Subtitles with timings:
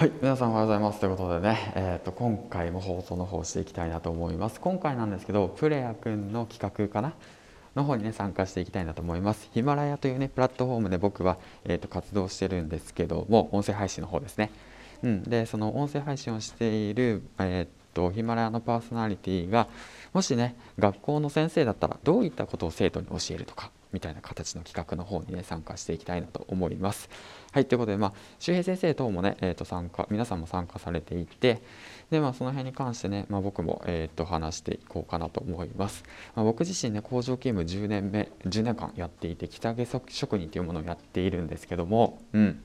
[0.00, 1.00] はい、皆さんおはようございます。
[1.00, 4.58] ということでね、えー、と今回も放送の方していきたいなと思います。
[4.58, 7.12] 今回なんですけどプレアくんの企画かな
[7.76, 9.50] の方にね参加していきたいなと思います。
[9.52, 11.36] ヒマラヤというねプラットフォームで僕は、
[11.66, 14.50] えー、と活動してるんですけども音声配信の方ですね。
[15.02, 19.68] うん、でその音声配信をしている、えー、っとヒマラヤのパーソナリティが
[20.14, 27.08] もしね学校の先生だったらどういったことを生徒に教えるとかみたいな形の企画の方にね参加していきたいなと思います。
[27.52, 31.62] はいということでまあ周平先生等もね、えー、と参加皆さんも参加されていて
[32.10, 36.04] でまあその辺に関してね、まあ、僕も、えー、と話していこうかなと思います。
[36.34, 42.62] まあ、僕自身ね工場勤務10年目10年間やっていて北毛職人というものをやっているんですけどもうん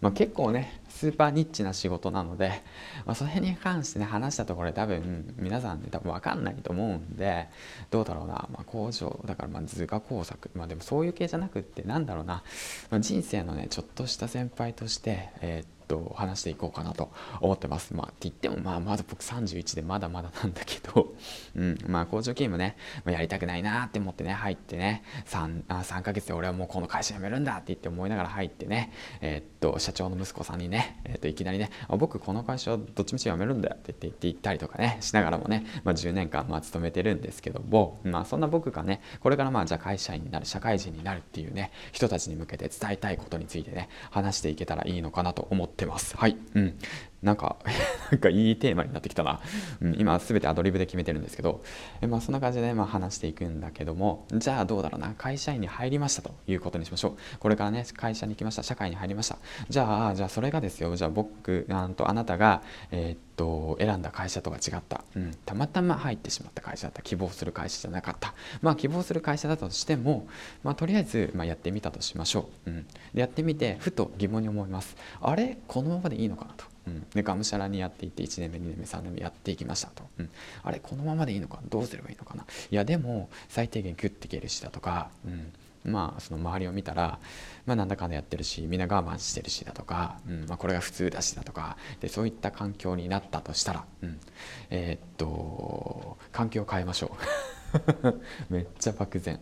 [0.00, 2.62] まあ、結構ねスーパーニッチな仕事なので、
[3.06, 7.48] まあ、それに関してね話したところで多分皆さんね多分分かんないと思うんで
[7.90, 12.42] どうだろうな、まあ、工場だからまあ図画工作まあでもそういう系じゃなくってなんだろうな、
[12.90, 17.94] まあ、人生のねちょっとした先輩としてえー、っと話していこうかなと思ってます。
[17.94, 21.14] まあって言ってもまあまだ僕31でまだまだなんだけど、
[21.56, 46.16] うん、まあ工場勤務ね、まあ、やりたくないなって思ってね入ってね 3, あ3ヶ月で俺はもうこの会社辞めるんだって言って思いながら入ってねえー、っと社長の息子さんにね、えー、っといきなりねあ僕この会社どっちみち辞めるんだよって言って言ったりとかねしながらもね、まあ、10年間まあ勤めてるんですけどもまあそんな僕がねこれからまあじゃあ会社員になる社会人になるっていうね人たちに向けて伝えたいことについてね話していけたらいいのかなと思ってます。
[46.16, 46.78] はい、うん、
[47.22, 47.56] なんか
[48.10, 49.40] なんかいいテーマになってきたな、
[49.80, 51.62] うん、今全てアドリブで決めてるんですけど。
[52.00, 54.26] え、まあ、そんな感じでまあ話していくんだけども。
[54.34, 55.14] じゃあどうだろうな。
[55.16, 57.38] 会社員に入りましたということにしましょう。
[57.38, 58.62] これからね会社に来ました。
[58.62, 59.36] 社会に入りました。
[59.68, 60.96] じゃあじゃあそれがですよ。
[60.96, 67.02] じゃあ僕あとあなたがえー、っと選んだ会社とは違った、うん、たまたま入ってしまった会社だった。
[67.02, 68.34] 希望する会社じゃなかった。
[68.62, 70.26] まあ希望する会社だとしても、
[70.62, 74.96] まあ、とりあえず、まあ、やってみたとしましょう、うん、でやってみてふと疑問に思います。
[75.20, 75.58] あれ？
[75.66, 76.69] このままでいいのかなと。
[76.86, 80.30] うん、でがむしゃらにやっていって1年目2年目3年目やっていきましたと、うん、
[80.62, 82.44] あれこのままでいいのかどうすればいいのかな。
[82.70, 85.52] いやでも最低限ギュッていけるしだとか、うん、
[85.92, 87.18] まあその周りを見たら、
[87.66, 90.46] まあ、なんだかんだやってるしみんな我慢してるしだとか、うん。
[90.48, 94.18] まあ、これが普通だしだとかでそういった環境になったとしたら、うん、
[94.70, 97.20] えー、っと環境を変えましょう。
[98.50, 99.38] めっちゃ漠然。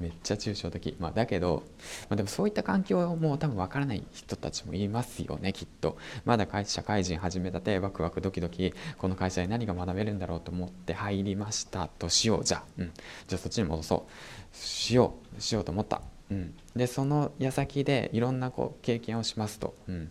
[0.00, 1.62] めっちゃ抽象的、まあ、だけど、
[2.08, 5.96] まあ、でもそういった環境はもう多分わからない人たちもいますよねきっと。
[6.24, 11.88] まだ社会人始めたてワクワクドキドキこの会社で何が学べるんだろうと思って入りました。
[11.98, 12.44] としよう。
[12.44, 12.92] じゃあ、うん、
[13.26, 14.56] じゃあそっちに戻そう。
[14.56, 15.24] しよう。
[15.40, 20.10] しようと思った、うん、でその矢先でいろんなこう経験をしますと、うん、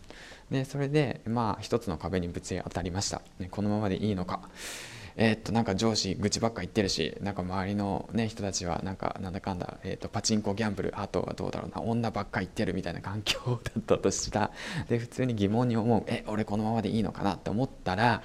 [0.50, 4.48] でそれでまあ一つの壁にぶち当たりました、ね、このままでいいのか。
[5.16, 14.50] えー、っとなんか上司愚痴ばっか言ってるしなんか周りの、ね、人たちはなんかなんだかんだ、えー、っとパチンコギャンブルあとはどうだろうな女ばっか言ってるみたいな環境だったとした
[14.88, 18.22] で普通に疑問に思うえ俺このままでいいのかなって思ったら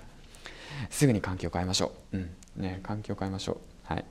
[0.90, 2.30] すぐに環境変えましょう、うん。
[2.56, 3.58] ね、環境変えましょう。
[3.90, 4.06] はい。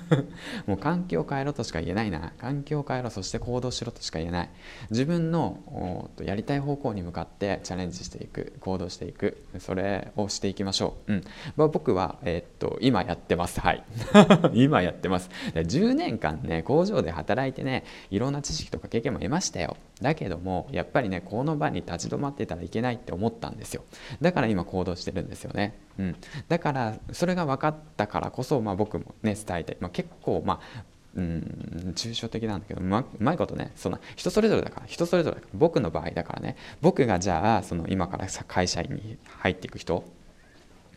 [0.66, 2.32] もう環境を変えろとしか言えないな。
[2.38, 4.50] 環境を変えろそして行動しろとしか言えない。
[4.90, 9.44] 自分のやりたい方向に向かってチャレンジしていく行動していく。
[9.58, 11.24] それをしていきましょう、うん。
[11.56, 13.60] まあ、僕は、えー、っと今やってます。
[13.60, 13.84] はい。
[14.54, 15.28] 今やってます。
[15.54, 19.76] 10年間ね工場で働いてねいろんな知識とか経験も得ましたよ。
[20.02, 23.84] だけどもやっぱりねこの場に立ち止まってたらいけないって思ったんですよ。
[24.20, 26.16] だから今行動してるんですよね、うん、
[26.48, 40.04] だからそれが分かったからこそ、まあ、僕もね伝えて、まあ、結構まあうん抽象的なんだけどうままいことねそんな人それぞれだから人それぞれ僕の場合だからね僕がじゃあその今から会社員に入っていく人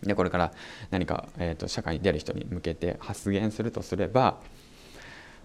[0.04, 0.54] でこれから
[0.92, 4.38] 何か、えーと社会に出る人に向けて発言するとすれば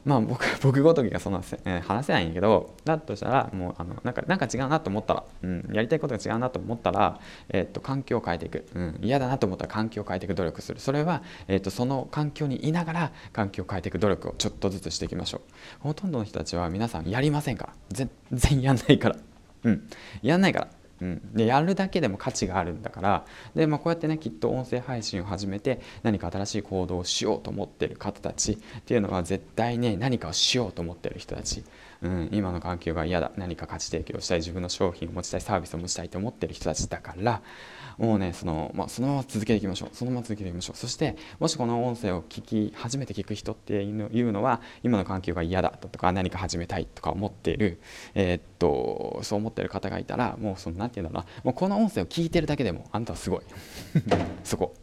[0.05, 10.81] まあ僕 僕ごときがそんな、えー、話せないんやけどだとしたらもうあのなんかなんか違うなと思ったら、うん、やりたいことが違うなと思ったら、えー、っと環境を変えていく、うん、嫌だなと思ったら環境を変えていく努力する。
[10.81, 15.41] それは、えー、っとその環境にいながら環境を変えていく努力をちょっとずつしていきましょう。
[15.81, 17.73] ほとんどの人たちは皆さんやりませんから。
[17.91, 19.17] 全 然やんないから。
[19.65, 19.89] うん。
[20.23, 20.69] やんないから。
[21.01, 23.25] うん、でやるだけでも価値があるんだから
[23.55, 31.65] で、まあ、こうやってねきっと音声配信を始めて何か新しい行動をしようと思ってる方たちっていうのは絶対ね何かをしようと思ってる人たち、
[32.03, 33.31] うん、今の環境が嫌だ。
[33.37, 34.39] 何か価値提供したい。
[34.39, 37.43] 自分の商品を持ちたいサービスを持ちたいと思ってる人たちだから。
[37.99, 39.89] もうねその,、まあ、そのまま続けていきましょう。
[39.93, 40.77] そのまま続けていきましょう。
[40.77, 47.81] そしてもしこの音声を聞き初めて聞く人っていうのは今の環境が嫌だとか何か始めたいとか思っている、
[48.15, 51.43] えー、っとそう思ってる方がいたらもうその何て言うんだろうな。
[51.45, 53.41] もうこの音声を聞いてるだけでもあんたはすごい。
[54.45, 54.75] そこ。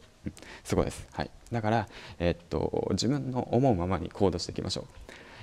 [0.64, 1.88] すごいです、はい、だから、
[2.20, 4.86] えー、っと自分の思うままに行動していきましょう。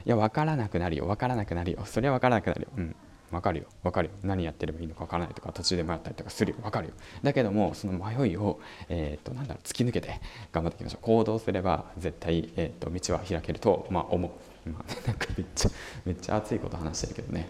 [0.06, 1.06] いや分からなくなるよ。
[1.06, 1.81] 分からなくなるよ。
[1.85, 2.97] それは分からなくなるよ、うん。
[3.31, 3.67] わかるよ。
[3.83, 4.15] わかるよ。
[4.23, 6.59] 何やってればいいのかわからないとか途中で迷ったりとかするよ。
[6.62, 6.95] わかるよ。
[7.23, 10.21] だけどもその迷いを、えーと、なんだろう突き抜けて
[10.53, 11.05] 頑張っていきましょう。
[11.05, 14.29] 行動すれば絶対、えーと、道は開けると、まあ、思
[14.67, 15.71] う、まあ、 なんかめっちゃ
[16.05, 17.49] めっちゃ熱いこと話してるけどね、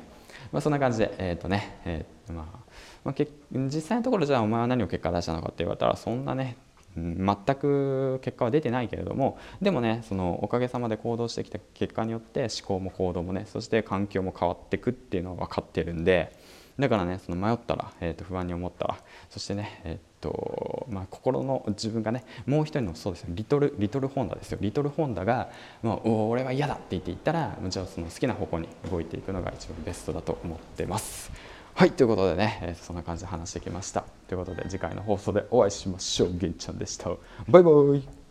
[0.52, 2.58] まあ、そんな感じでえっ、ー、とね、えーまあ
[3.04, 6.56] まあ、実際のところじゃあお前は何を結果出したのかって言われたらそんなね
[6.96, 16.36] 全く結果は出てないけれどもでもねそのおかげさまで行動してきた結果によって思考も行動もねそして環境も変わっていくっていうのは分かってるんで
[16.78, 18.96] だからねその迷ったら、えー、と不安に思ったら
[19.30, 25.50] そしてね、えーとまあ、心の自分がねもう一人のそうですよリトルリトルホンダですよリトルホンダが、
[25.82, 31.30] まあ、俺は嫌だって言って言ったらもちろんその好きな方向に動いていくのが一番ベストだと思ってます。
[31.76, 34.04] はいということでね、えー、そんな感じで話してきました。
[34.28, 36.38] ということで次回の放送でお会いしましょう。
[36.38, 37.10] げんちゃんでした。
[37.48, 38.23] バイバイ。